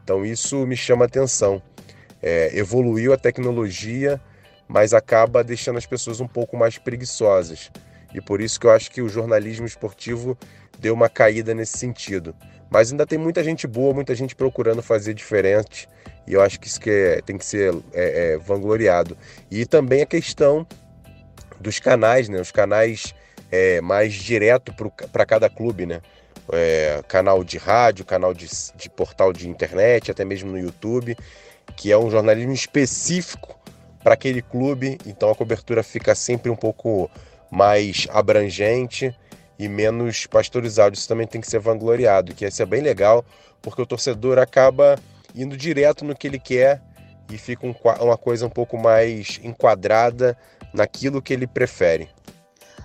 Então 0.03 0.25
isso 0.25 0.67
me 0.67 0.75
chama 0.75 1.05
atenção 1.05 1.62
é, 2.25 2.50
evoluiu 2.58 3.13
a 3.13 3.17
tecnologia, 3.17 4.20
mas 4.67 4.96
acaba 4.96 5.44
deixando 5.44 5.77
as 5.77 5.86
pessoas 5.86 6.20
um 6.20 6.27
pouco 6.27 6.58
mais 6.58 6.75
preguiçosas. 6.75 7.72
E 8.15 8.20
por 8.20 8.41
isso 8.41 8.60
que 8.60 8.65
eu 8.65 8.72
acho 8.72 8.89
que 8.89 9.00
o 9.00 9.08
jornalismo 9.08 9.67
esportivo 9.67 10.36
deu 10.79 10.96
uma 10.96 11.08
caída 11.08 11.53
nesse 11.53 11.77
sentido. 11.77 12.36
Mas 12.67 12.91
ainda 12.91 13.05
tem 13.05 13.20
muita 13.20 13.44
gente 13.44 13.67
boa, 13.67 13.94
muita 13.94 14.15
gente 14.15 14.36
procurando 14.36 14.82
fazer 14.82 15.13
diferente. 15.13 15.88
E 16.25 16.34
eu 16.34 16.41
acho 16.41 16.60
que 16.60 16.67
isso 16.67 16.82
que 16.82 16.89
é, 16.89 17.22
tem 17.22 17.38
que 17.38 17.46
ser 17.46 17.75
é, 17.94 18.34
é, 18.34 18.38
vangloriado. 18.39 19.15
E 19.51 19.63
também 19.63 20.01
a 20.01 20.05
questão 20.08 20.65
dos 21.60 21.79
canais, 21.79 22.27
né? 22.27 22.41
Os 22.41 22.51
canais 22.51 23.13
é, 23.51 23.79
mais 23.82 24.13
direto 24.15 24.74
para 25.12 25.25
cada 25.27 25.48
clube, 25.48 25.86
né? 25.86 26.01
É, 26.51 27.03
canal 27.08 27.44
de 27.44 27.60
rádio, 27.60 28.03
canal 28.03 28.34
de, 28.34 28.48
de 28.75 28.89
portal 28.89 29.32
de 29.32 29.48
internet, 29.48 30.10
até 30.10 30.25
mesmo 30.25 30.51
no 30.51 30.58
YouTube 30.58 31.15
que 31.75 31.91
é 31.91 31.98
um 31.98 32.10
jornalismo 32.10 32.53
específico 32.53 33.60
para 34.03 34.13
aquele 34.13 34.41
clube, 34.41 34.98
então 35.05 35.31
a 35.31 35.36
cobertura 35.36 35.81
fica 35.81 36.13
sempre 36.13 36.51
um 36.51 36.55
pouco 36.55 37.10
mais 37.50 38.07
abrangente 38.12 39.15
e 39.57 39.67
menos 39.67 40.25
pastorizado. 40.27 40.95
Isso 40.95 41.07
também 41.07 41.25
tem 41.25 41.41
que 41.41 41.48
ser 41.48 41.60
vangloriado, 41.60 42.34
que 42.36 42.45
isso 42.45 42.62
é 42.62 42.65
bem 42.65 42.81
legal, 42.81 43.25
porque 43.62 43.81
o 43.81 43.86
torcedor 43.86 44.38
acaba 44.38 44.95
indo 45.34 45.57
direto 45.57 46.05
no 46.05 46.15
que 46.15 46.27
ele 46.27 46.39
quer 46.39 46.81
e 47.31 47.38
fica 47.38 47.65
um, 47.65 47.74
uma 48.01 48.17
coisa 48.17 48.45
um 48.45 48.50
pouco 48.50 48.77
mais 48.77 49.39
enquadrada 49.43 50.38
naquilo 50.74 51.22
que 51.22 51.34
ele 51.34 51.48
prefere. 51.48 52.10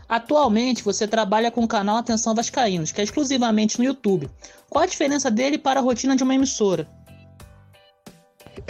Atualmente 0.09 0.83
você 0.83 1.07
trabalha 1.07 1.53
com 1.53 1.63
o 1.63 1.69
canal 1.69 1.97
Atenção 1.97 2.35
Vascaínos, 2.35 2.91
que 2.91 3.01
é 3.01 3.05
exclusivamente 3.05 3.79
no 3.79 3.85
YouTube. 3.85 4.29
Qual 4.69 4.83
a 4.83 4.87
diferença 4.87 5.31
dele 5.31 5.57
para 5.57 5.79
a 5.79 5.83
rotina 5.83 6.17
de 6.17 6.25
uma 6.25 6.35
emissora? 6.35 6.89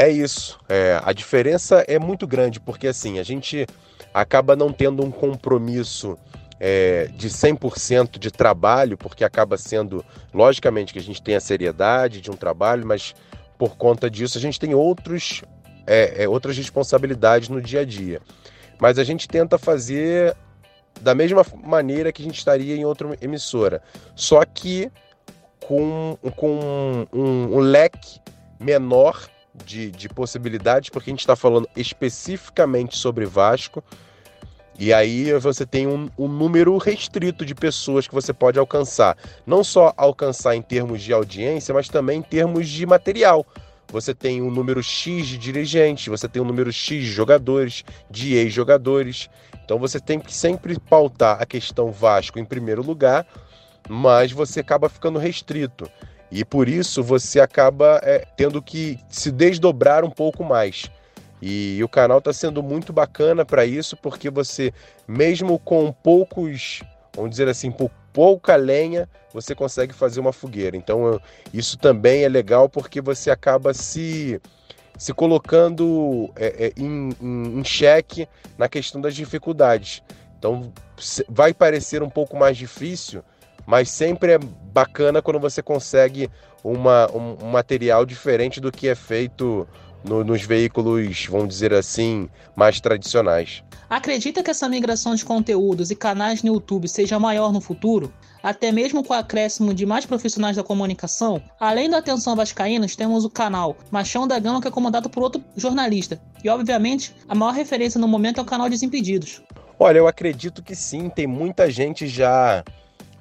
É 0.00 0.08
isso. 0.08 0.58
É, 0.66 0.98
a 1.04 1.12
diferença 1.12 1.84
é 1.86 1.98
muito 1.98 2.26
grande, 2.26 2.58
porque 2.58 2.88
assim, 2.88 3.18
a 3.18 3.22
gente 3.22 3.66
acaba 4.14 4.56
não 4.56 4.72
tendo 4.72 5.04
um 5.04 5.10
compromisso 5.10 6.16
é, 6.58 7.10
de 7.14 7.28
100% 7.28 8.18
de 8.18 8.30
trabalho, 8.30 8.96
porque 8.96 9.22
acaba 9.24 9.58
sendo, 9.58 10.02
logicamente, 10.32 10.94
que 10.94 10.98
a 10.98 11.02
gente 11.02 11.20
tem 11.20 11.34
a 11.34 11.40
seriedade 11.40 12.22
de 12.22 12.30
um 12.30 12.34
trabalho, 12.34 12.86
mas 12.86 13.14
por 13.58 13.76
conta 13.76 14.08
disso 14.08 14.38
a 14.38 14.40
gente 14.40 14.58
tem 14.58 14.74
outros, 14.74 15.42
é, 15.86 16.24
é, 16.24 16.26
outras 16.26 16.56
responsabilidades 16.56 17.50
no 17.50 17.60
dia 17.60 17.80
a 17.80 17.84
dia. 17.84 18.22
Mas 18.80 18.98
a 18.98 19.04
gente 19.04 19.28
tenta 19.28 19.58
fazer 19.58 20.34
da 21.02 21.14
mesma 21.14 21.44
maneira 21.62 22.10
que 22.10 22.22
a 22.22 22.24
gente 22.24 22.38
estaria 22.38 22.74
em 22.74 22.86
outra 22.86 23.14
emissora, 23.20 23.82
só 24.16 24.42
que 24.46 24.90
com, 25.62 26.16
com 26.36 27.06
um, 27.12 27.56
um 27.56 27.58
leque 27.58 28.18
menor 28.58 29.28
de, 29.64 29.90
de 29.90 30.08
possibilidades, 30.08 30.90
porque 30.90 31.10
a 31.10 31.12
gente 31.12 31.20
está 31.20 31.36
falando 31.36 31.68
especificamente 31.76 32.96
sobre 32.96 33.24
Vasco. 33.26 33.82
E 34.78 34.94
aí 34.94 35.32
você 35.38 35.66
tem 35.66 35.86
um, 35.86 36.08
um, 36.18 36.26
número 36.26 36.76
restrito 36.78 37.44
de 37.44 37.54
pessoas 37.54 38.08
que 38.08 38.14
você 38.14 38.32
pode 38.32 38.58
alcançar. 38.58 39.16
Não 39.46 39.62
só 39.62 39.92
alcançar 39.96 40.56
em 40.56 40.62
termos 40.62 41.02
de 41.02 41.12
audiência, 41.12 41.74
mas 41.74 41.88
também 41.88 42.20
em 42.20 42.22
termos 42.22 42.68
de 42.68 42.86
material. 42.86 43.46
Você 43.88 44.14
tem 44.14 44.40
um 44.40 44.50
número 44.50 44.82
X 44.82 45.26
de 45.26 45.36
dirigentes, 45.36 46.06
você 46.06 46.28
tem 46.28 46.40
um 46.40 46.44
número 46.44 46.72
X 46.72 47.02
de 47.02 47.10
jogadores, 47.10 47.84
de 48.10 48.34
ex-jogadores. 48.34 49.28
Então 49.64 49.78
você 49.78 50.00
tem 50.00 50.18
que 50.18 50.32
sempre 50.32 50.78
pautar 50.78 51.42
a 51.42 51.46
questão 51.46 51.90
Vasco 51.90 52.38
em 52.38 52.44
primeiro 52.44 52.82
lugar, 52.82 53.26
mas 53.88 54.32
você 54.32 54.60
acaba 54.60 54.88
ficando 54.88 55.18
restrito. 55.18 55.90
E 56.30 56.44
por 56.44 56.68
isso 56.68 57.02
você 57.02 57.40
acaba 57.40 58.00
é, 58.02 58.24
tendo 58.36 58.62
que 58.62 58.98
se 59.08 59.32
desdobrar 59.32 60.04
um 60.04 60.10
pouco 60.10 60.44
mais. 60.44 60.90
E, 61.42 61.76
e 61.78 61.84
o 61.84 61.88
canal 61.88 62.18
está 62.18 62.32
sendo 62.32 62.62
muito 62.62 62.92
bacana 62.92 63.44
para 63.44 63.64
isso, 63.64 63.96
porque 63.96 64.30
você, 64.30 64.72
mesmo 65.08 65.58
com 65.58 65.92
poucos, 65.92 66.82
vamos 67.14 67.30
dizer 67.30 67.48
assim, 67.48 67.70
por 67.70 67.90
pouca 68.12 68.56
lenha, 68.56 69.08
você 69.32 69.54
consegue 69.54 69.92
fazer 69.92 70.20
uma 70.20 70.32
fogueira. 70.32 70.76
Então 70.76 71.20
isso 71.52 71.78
também 71.78 72.24
é 72.24 72.28
legal 72.28 72.68
porque 72.68 73.00
você 73.00 73.30
acaba 73.30 73.72
se 73.74 74.40
se 74.98 75.14
colocando 75.14 76.30
é, 76.36 76.66
é, 76.66 76.72
em, 76.76 77.08
em, 77.22 77.58
em 77.58 77.64
xeque 77.64 78.28
na 78.58 78.68
questão 78.68 79.00
das 79.00 79.14
dificuldades. 79.14 80.02
Então 80.38 80.70
vai 81.26 81.54
parecer 81.54 82.02
um 82.02 82.10
pouco 82.10 82.36
mais 82.36 82.56
difícil, 82.56 83.22
mas 83.66 83.90
sempre 83.90 84.32
é 84.32 84.38
bacana 84.38 85.22
quando 85.22 85.40
você 85.40 85.62
consegue 85.62 86.30
uma, 86.62 87.10
um, 87.12 87.44
um 87.44 87.50
material 87.50 88.04
diferente 88.04 88.60
do 88.60 88.70
que 88.70 88.88
é 88.88 88.94
feito 88.94 89.66
no, 90.04 90.24
nos 90.24 90.42
veículos, 90.42 91.26
vamos 91.26 91.48
dizer 91.48 91.72
assim, 91.72 92.28
mais 92.54 92.80
tradicionais. 92.80 93.62
Acredita 93.88 94.42
que 94.42 94.50
essa 94.50 94.68
migração 94.68 95.14
de 95.14 95.24
conteúdos 95.24 95.90
e 95.90 95.96
canais 95.96 96.42
no 96.42 96.54
YouTube 96.54 96.88
seja 96.88 97.18
maior 97.18 97.52
no 97.52 97.60
futuro? 97.60 98.12
Até 98.42 98.70
mesmo 98.72 99.02
com 99.02 99.12
o 99.12 99.16
acréscimo 99.16 99.74
de 99.74 99.84
mais 99.84 100.06
profissionais 100.06 100.56
da 100.56 100.62
comunicação? 100.62 101.42
Além 101.58 101.90
da 101.90 101.98
Atenção 101.98 102.36
Vascaínos, 102.36 102.94
temos 102.94 103.24
o 103.24 103.30
canal 103.30 103.76
Machão 103.90 104.26
da 104.26 104.38
Gama, 104.38 104.62
que 104.62 104.68
é 104.68 104.70
comandado 104.70 105.10
por 105.10 105.22
outro 105.22 105.44
jornalista. 105.56 106.20
E, 106.42 106.48
obviamente, 106.48 107.14
a 107.28 107.34
maior 107.34 107.52
referência 107.52 108.00
no 108.00 108.08
momento 108.08 108.38
é 108.38 108.42
o 108.42 108.46
canal 108.46 108.70
Desimpedidos. 108.70 109.42
Olha, 109.78 109.98
eu 109.98 110.06
acredito 110.06 110.62
que 110.62 110.74
sim, 110.74 111.08
tem 111.08 111.26
muita 111.26 111.70
gente 111.70 112.06
já 112.06 112.62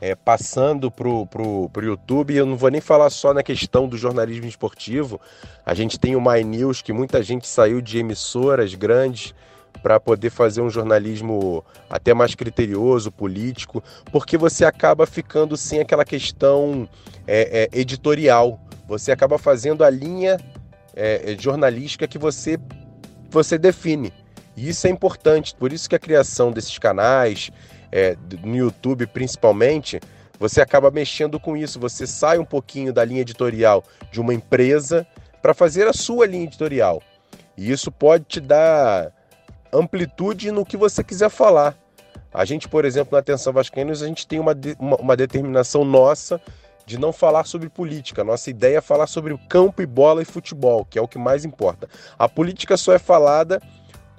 é, 0.01 0.15
passando 0.15 0.89
pro, 0.89 1.25
pro 1.27 1.70
YouTube. 1.75 2.36
Eu 2.36 2.46
não 2.46 2.56
vou 2.56 2.70
nem 2.70 2.82
falar 2.82 3.10
só 3.10 3.34
na 3.34 3.44
questão 3.44 3.88
do 3.88 3.98
jornalismo 3.98 4.46
esportivo. 4.46 5.20
A 5.65 5.74
gente 5.74 6.00
tem 6.00 6.15
o 6.15 6.22
My 6.22 6.44
News, 6.44 6.82
que 6.82 6.94
muita 6.94 7.22
gente 7.22 7.48
saiu 7.48 7.82
de 7.82 8.00
emissoras 8.00 8.74
grandes 8.75 9.34
para 9.84 10.00
poder 10.00 10.29
fazer 10.29 10.62
um 10.62 10.70
jornalismo 10.70 11.63
até 11.89 12.13
mais 12.13 12.36
criterioso, 12.36 13.12
político, 13.12 13.84
porque 14.12 14.38
você 14.38 14.65
acaba 14.65 15.06
ficando 15.06 15.56
sem 15.56 15.79
aquela 15.79 16.03
questão 16.03 16.88
é, 17.27 17.70
é, 17.74 17.79
editorial. 17.79 18.60
Você 18.88 19.12
acaba 19.12 19.38
fazendo 19.38 19.84
a 19.84 19.89
linha 19.89 20.38
é, 20.96 21.32
é, 21.32 21.38
jornalística 21.38 22.08
que 22.08 22.18
você, 22.18 22.58
você 23.29 23.58
define. 23.58 24.12
E 24.58 24.68
isso 24.68 24.88
é 24.88 24.89
importante, 24.89 25.56
por 25.56 25.72
isso 25.72 25.88
que 25.88 25.96
a 25.96 26.00
criação 26.00 26.51
desses 26.51 26.77
canais, 26.77 27.50
é, 27.91 28.15
no 28.43 28.55
YouTube 28.55 29.08
principalmente, 29.08 30.00
você 30.39 30.62
acaba 30.62 30.89
mexendo 30.89 31.39
com 31.39 31.58
isso. 31.58 31.79
Você 31.79 32.08
sai 32.08 32.39
um 32.39 32.46
pouquinho 32.46 32.93
da 32.93 33.03
linha 33.03 33.22
editorial 33.22 33.84
de 34.12 34.22
uma 34.22 34.34
empresa 34.34 35.05
para 35.41 35.53
fazer 35.53 35.88
a 35.88 35.93
sua 35.93 36.25
linha 36.25 36.46
editorial. 36.46 37.01
E 37.58 37.69
isso 37.72 37.91
pode 37.91 38.24
te 38.25 38.39
dar 38.39 39.12
amplitude 39.72 40.51
no 40.51 40.65
que 40.65 40.77
você 40.77 41.03
quiser 41.03 41.29
falar. 41.29 41.75
A 42.34 42.46
gente, 42.46 42.67
por 42.67 42.86
exemplo, 42.86 43.13
na 43.13 43.19
Atenção 43.19 43.51
Vascaínos, 43.51 44.01
a 44.01 44.08
gente 44.08 44.27
tem 44.27 44.39
uma, 44.39 44.55
uma, 44.79 44.98
uma, 44.98 45.17
determinação 45.17 45.84
nossa 45.84 46.39
de 46.86 46.98
não 46.98 47.12
falar 47.12 47.43
sobre 47.43 47.69
política. 47.69 48.24
Nossa 48.24 48.50
ideia 48.50 48.77
é 48.77 48.81
falar 48.81 49.08
sobre 49.08 49.38
campo 49.50 49.81
e 49.81 49.86
bola 49.86 50.22
e 50.22 50.25
futebol, 50.25 50.86
que 50.86 50.98
é 50.98 51.01
o 51.01 51.08
que 51.08 51.17
mais 51.17 51.43
importa. 51.43 51.88
A 52.17 52.29
política 52.29 52.77
só 52.77 52.93
é 52.93 53.00
falada 53.00 53.62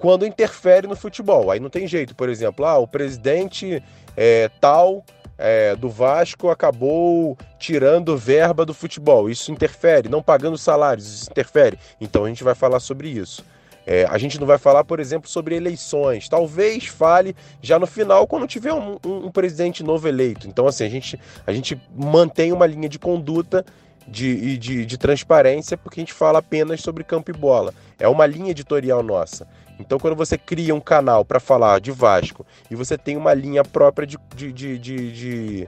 quando 0.01 0.25
interfere 0.25 0.87
no 0.87 0.95
futebol. 0.95 1.51
Aí 1.51 1.59
não 1.59 1.69
tem 1.69 1.87
jeito. 1.87 2.15
Por 2.15 2.27
exemplo, 2.27 2.65
ah, 2.65 2.79
o 2.79 2.87
presidente 2.87 3.81
é, 4.17 4.49
tal 4.59 5.05
é, 5.37 5.75
do 5.75 5.89
Vasco 5.89 6.49
acabou 6.49 7.37
tirando 7.59 8.17
verba 8.17 8.65
do 8.65 8.73
futebol. 8.73 9.29
Isso 9.29 9.51
interfere, 9.51 10.09
não 10.09 10.23
pagando 10.23 10.57
salários, 10.57 11.05
isso 11.05 11.29
interfere. 11.29 11.77
Então 12.01 12.25
a 12.25 12.27
gente 12.27 12.43
vai 12.43 12.55
falar 12.55 12.79
sobre 12.79 13.09
isso. 13.09 13.45
É, 13.85 14.05
a 14.09 14.17
gente 14.17 14.39
não 14.39 14.47
vai 14.47 14.57
falar, 14.57 14.83
por 14.83 14.99
exemplo, 14.99 15.29
sobre 15.29 15.55
eleições. 15.55 16.27
Talvez 16.27 16.87
fale 16.87 17.35
já 17.61 17.77
no 17.77 17.85
final, 17.85 18.25
quando 18.25 18.47
tiver 18.47 18.73
um, 18.73 18.97
um, 19.05 19.27
um 19.27 19.31
presidente 19.31 19.83
novo 19.83 20.07
eleito. 20.07 20.47
Então, 20.47 20.67
assim, 20.67 20.83
a 20.83 20.89
gente, 20.89 21.19
a 21.45 21.53
gente 21.53 21.79
mantém 21.95 22.51
uma 22.51 22.65
linha 22.65 22.89
de 22.89 22.97
conduta 22.97 23.63
de, 24.07 24.57
de, 24.57 24.85
de 24.85 24.97
transparência, 24.97 25.77
porque 25.77 25.99
a 25.99 26.01
gente 26.01 26.13
fala 26.13 26.39
apenas 26.39 26.81
sobre 26.81 27.03
campo 27.03 27.31
e 27.31 27.33
bola. 27.33 27.73
É 27.99 28.07
uma 28.07 28.25
linha 28.25 28.51
editorial 28.51 29.03
nossa. 29.03 29.47
Então, 29.81 29.99
quando 29.99 30.15
você 30.15 30.37
cria 30.37 30.73
um 30.73 30.79
canal 30.79 31.25
para 31.25 31.39
falar 31.39 31.81
de 31.81 31.91
Vasco 31.91 32.45
e 32.69 32.75
você 32.75 32.97
tem 32.97 33.17
uma 33.17 33.33
linha 33.33 33.63
própria 33.63 34.07
de, 34.07 34.17
de, 34.35 34.53
de, 34.53 34.77
de, 34.77 35.67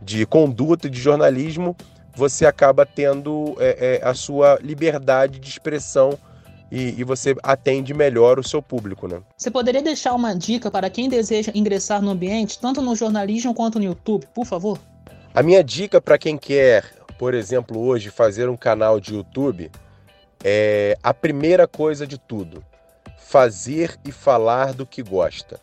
de 0.00 0.26
conduta, 0.26 0.88
de 0.88 1.00
jornalismo, 1.00 1.74
você 2.14 2.46
acaba 2.46 2.86
tendo 2.86 3.56
é, 3.58 4.00
é, 4.02 4.08
a 4.08 4.14
sua 4.14 4.58
liberdade 4.62 5.38
de 5.38 5.48
expressão 5.48 6.16
e, 6.70 7.00
e, 7.00 7.04
você 7.04 7.36
atende 7.42 7.92
melhor 7.92 8.38
o 8.38 8.42
seu 8.42 8.60
público, 8.60 9.06
né? 9.06 9.20
Você 9.36 9.50
poderia 9.50 9.82
deixar 9.82 10.12
uma 10.14 10.34
dica 10.34 10.70
para 10.70 10.90
quem 10.90 11.08
deseja 11.08 11.52
ingressar 11.54 12.02
no 12.02 12.10
ambiente, 12.10 12.58
tanto 12.58 12.80
no 12.80 12.96
jornalismo 12.96 13.54
quanto 13.54 13.78
no 13.78 13.84
YouTube, 13.84 14.26
por 14.34 14.44
favor? 14.44 14.78
A 15.34 15.42
minha 15.42 15.62
dica 15.62 16.00
para 16.00 16.18
quem 16.18 16.36
quer, 16.36 16.84
por 17.18 17.34
exemplo, 17.34 17.80
hoje 17.80 18.10
fazer 18.10 18.48
um 18.48 18.56
canal 18.56 18.98
de 18.98 19.14
YouTube 19.14 19.70
é 20.42 20.96
a 21.02 21.14
primeira 21.14 21.68
coisa 21.68 22.06
de 22.06 22.18
tudo: 22.18 22.64
fazer 23.34 23.98
e 24.04 24.12
falar 24.12 24.72
do 24.72 24.86
que 24.86 25.02
gosta. 25.02 25.58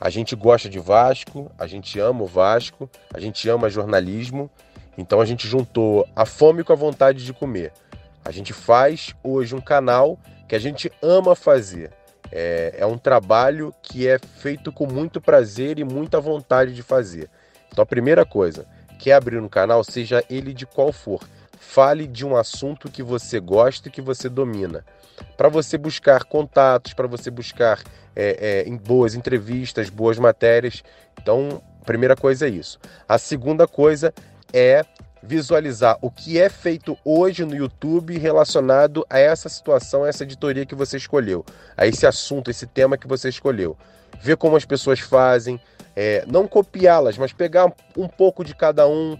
A 0.00 0.10
gente 0.10 0.34
gosta 0.34 0.68
de 0.68 0.80
Vasco, 0.80 1.48
a 1.56 1.64
gente 1.64 2.00
ama 2.00 2.24
o 2.24 2.26
Vasco, 2.26 2.90
a 3.14 3.20
gente 3.20 3.48
ama 3.48 3.70
jornalismo, 3.70 4.50
então 4.98 5.20
a 5.20 5.24
gente 5.24 5.46
juntou 5.46 6.04
a 6.16 6.26
fome 6.26 6.64
com 6.64 6.72
a 6.72 6.76
vontade 6.76 7.24
de 7.24 7.32
comer. 7.32 7.72
A 8.24 8.32
gente 8.32 8.52
faz 8.52 9.14
hoje 9.22 9.54
um 9.54 9.60
canal 9.60 10.18
que 10.48 10.56
a 10.56 10.58
gente 10.58 10.90
ama 11.00 11.36
fazer. 11.36 11.92
É, 12.32 12.74
é 12.78 12.86
um 12.86 12.98
trabalho 12.98 13.72
que 13.80 14.08
é 14.08 14.18
feito 14.18 14.72
com 14.72 14.84
muito 14.84 15.20
prazer 15.20 15.78
e 15.78 15.84
muita 15.84 16.18
vontade 16.18 16.74
de 16.74 16.82
fazer. 16.82 17.30
Então, 17.70 17.84
a 17.84 17.86
primeira 17.86 18.24
coisa, 18.24 18.66
quer 18.98 19.12
abrir 19.12 19.38
um 19.38 19.48
canal, 19.48 19.84
seja 19.84 20.24
ele 20.28 20.52
de 20.52 20.66
qual 20.66 20.92
for, 20.92 21.20
fale 21.60 22.06
de 22.06 22.26
um 22.26 22.34
assunto 22.34 22.90
que 22.90 23.02
você 23.02 23.38
gosta 23.38 23.86
e 23.86 23.90
que 23.92 24.00
você 24.00 24.28
domina. 24.30 24.82
Para 25.36 25.50
você 25.50 25.76
buscar 25.76 26.24
contatos, 26.24 26.94
para 26.94 27.06
você 27.06 27.30
buscar 27.30 27.78
é, 28.16 28.64
é, 28.66 28.76
boas 28.78 29.14
entrevistas, 29.14 29.90
boas 29.90 30.18
matérias. 30.18 30.82
Então, 31.20 31.62
a 31.82 31.84
primeira 31.84 32.16
coisa 32.16 32.46
é 32.46 32.48
isso. 32.48 32.80
A 33.06 33.18
segunda 33.18 33.68
coisa 33.68 34.12
é 34.52 34.82
visualizar 35.22 35.98
o 36.00 36.10
que 36.10 36.40
é 36.40 36.48
feito 36.48 36.96
hoje 37.04 37.44
no 37.44 37.54
YouTube 37.54 38.16
relacionado 38.16 39.06
a 39.08 39.18
essa 39.18 39.50
situação, 39.50 40.04
a 40.04 40.08
essa 40.08 40.24
editoria 40.24 40.64
que 40.64 40.74
você 40.74 40.96
escolheu, 40.96 41.44
a 41.76 41.86
esse 41.86 42.06
assunto, 42.06 42.50
esse 42.50 42.66
tema 42.66 42.96
que 42.96 43.06
você 43.06 43.28
escolheu. 43.28 43.76
Ver 44.22 44.38
como 44.38 44.56
as 44.56 44.64
pessoas 44.64 44.98
fazem, 44.98 45.60
é, 45.94 46.24
não 46.26 46.48
copiá-las, 46.48 47.18
mas 47.18 47.34
pegar 47.34 47.70
um 47.94 48.08
pouco 48.08 48.42
de 48.42 48.54
cada 48.54 48.88
um 48.88 49.18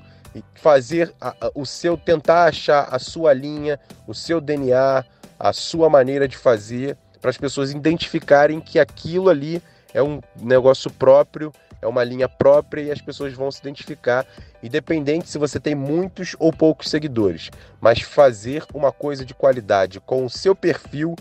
fazer 0.55 1.15
o 1.55 1.65
seu, 1.67 1.97
tentar 1.97 2.45
achar 2.45 2.89
a 2.91 2.99
sua 2.99 3.33
linha, 3.33 3.79
o 4.07 4.15
seu 4.15 4.41
DNA, 4.41 5.05
a 5.39 5.53
sua 5.53 5.89
maneira 5.89 6.29
de 6.29 6.37
fazer, 6.37 6.97
para 7.21 7.31
as 7.31 7.37
pessoas 7.37 7.73
identificarem 7.73 8.61
que 8.61 8.79
aquilo 8.79 9.29
ali 9.29 9.63
é 9.93 10.03
um 10.03 10.21
negócio 10.41 10.91
próprio, 10.91 11.53
é 11.83 11.87
uma 11.87 12.05
linha 12.05 12.29
própria 12.29 12.83
e 12.83 12.91
as 12.91 13.01
pessoas 13.01 13.33
vão 13.33 13.51
se 13.51 13.61
identificar, 13.61 14.27
independente 14.63 15.29
se 15.29 15.39
você 15.39 15.59
tem 15.59 15.75
muitos 15.75 16.37
ou 16.39 16.53
poucos 16.53 16.89
seguidores. 16.89 17.51
Mas 17.81 18.01
fazer 18.01 18.65
uma 18.75 18.93
coisa 18.93 19.25
de 19.25 19.35
qualidade 19.35 20.01
com 20.01 20.25
o 20.25 20.31
seu 20.31 20.55
perfil 20.55 21.17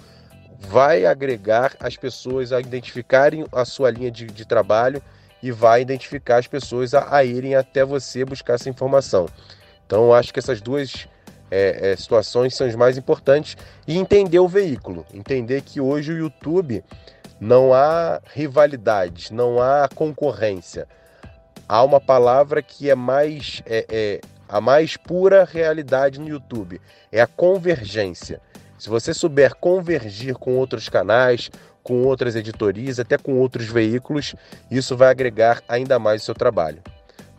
vai 0.59 1.05
agregar 1.05 1.75
as 1.79 1.95
pessoas 1.95 2.51
a 2.51 2.59
identificarem 2.59 3.45
a 3.51 3.63
sua 3.63 3.89
linha 3.89 4.11
de, 4.11 4.25
de 4.25 4.45
trabalho 4.45 5.01
e 5.41 5.51
vai 5.51 5.81
identificar 5.81 6.37
as 6.37 6.47
pessoas 6.47 6.93
a, 6.93 7.15
a, 7.15 7.23
irem 7.23 7.55
até 7.55 7.83
você 7.83 8.25
buscar 8.25 8.53
essa 8.53 8.69
informação. 8.69 9.27
Então, 9.85 10.13
acho 10.13 10.33
que 10.33 10.39
essas 10.39 10.61
duas 10.61 11.07
é, 11.49 11.91
é, 11.91 11.95
situações 11.95 12.55
são 12.55 12.67
as 12.67 12.75
mais 12.75 12.97
importantes 12.97 13.57
e 13.87 13.97
entender 13.97 14.39
o 14.39 14.47
veículo, 14.47 15.05
entender 15.13 15.61
que 15.61 15.81
hoje 15.81 16.11
o 16.11 16.17
YouTube 16.17 16.83
não 17.39 17.73
há 17.73 18.21
rivalidade, 18.33 19.33
não 19.33 19.61
há 19.61 19.87
concorrência. 19.93 20.87
Há 21.67 21.83
uma 21.83 22.01
palavra 22.01 22.61
que 22.61 22.89
é 22.89 22.95
mais 22.95 23.61
é, 23.65 23.85
é, 23.89 24.21
a 24.49 24.59
mais 24.59 24.97
pura 24.97 25.45
realidade 25.45 26.19
no 26.19 26.27
YouTube, 26.27 26.81
é 27.11 27.21
a 27.21 27.27
convergência. 27.27 28.41
Se 28.79 28.89
você 28.89 29.13
souber 29.13 29.53
convergir 29.55 30.33
com 30.35 30.55
outros 30.57 30.89
canais, 30.89 31.51
com 31.83 32.03
outras 32.03 32.35
editorias, 32.35 32.99
até 32.99 33.17
com 33.17 33.39
outros 33.39 33.67
veículos, 33.67 34.35
isso 34.69 34.95
vai 34.95 35.09
agregar 35.09 35.61
ainda 35.67 35.99
mais 35.99 36.21
o 36.21 36.25
seu 36.25 36.35
trabalho. 36.35 36.81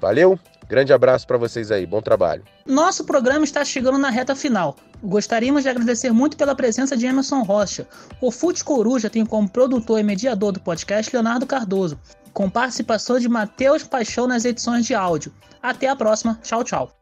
Valeu? 0.00 0.38
Grande 0.68 0.92
abraço 0.92 1.26
para 1.26 1.36
vocês 1.36 1.72
aí, 1.72 1.84
bom 1.84 2.00
trabalho. 2.00 2.44
Nosso 2.64 3.04
programa 3.04 3.44
está 3.44 3.64
chegando 3.64 3.98
na 3.98 4.08
reta 4.08 4.36
final. 4.36 4.76
Gostaríamos 5.02 5.64
de 5.64 5.68
agradecer 5.68 6.12
muito 6.12 6.36
pela 6.36 6.54
presença 6.54 6.96
de 6.96 7.06
Emerson 7.06 7.42
Rocha. 7.42 7.88
O 8.20 8.30
Fute 8.30 8.62
Coruja 8.62 9.10
tem 9.10 9.26
como 9.26 9.48
produtor 9.48 9.98
e 9.98 10.04
mediador 10.04 10.52
do 10.52 10.60
podcast 10.60 11.12
Leonardo 11.12 11.46
Cardoso, 11.46 11.98
com 12.32 12.48
participação 12.48 13.18
de 13.18 13.28
Matheus 13.28 13.82
Paixão 13.82 14.28
nas 14.28 14.44
edições 14.44 14.86
de 14.86 14.94
áudio. 14.94 15.32
Até 15.60 15.88
a 15.88 15.96
próxima. 15.96 16.38
Tchau, 16.42 16.62
tchau. 16.62 16.99